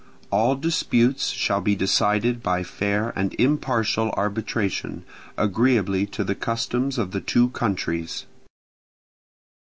All 0.31 0.55
disputes 0.55 1.27
shall 1.27 1.61
be 1.61 1.75
decided 1.75 2.41
by 2.41 2.63
fair 2.63 3.13
and 3.15 3.35
impartial 3.35 4.09
arbitration, 4.17 5.03
agreeably 5.37 6.07
to 6.07 6.23
the 6.23 6.33
customs 6.33 6.97
of 6.97 7.11
the 7.11 7.21
two 7.21 7.49
countries. 7.49 8.25